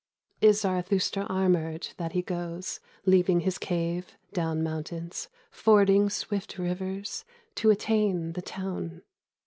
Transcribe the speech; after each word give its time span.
Is 0.41 0.61
Zarathustra 0.61 1.25
armoured 1.27 1.89
that 1.97 2.13
he 2.13 2.23
goes 2.23 2.79
Leaving 3.05 3.41
his 3.41 3.59
cave, 3.59 4.17
down 4.33 4.63
mountains, 4.63 5.27
Fording 5.51 6.09
swift 6.09 6.57
rivers, 6.57 7.23
to 7.53 7.69
attain 7.69 8.31
the 8.33 8.41
town 8.41 9.03